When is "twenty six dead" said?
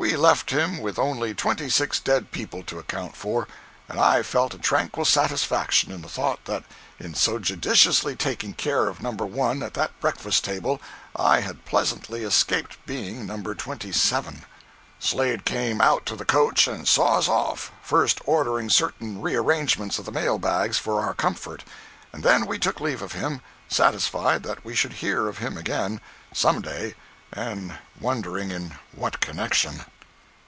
1.34-2.30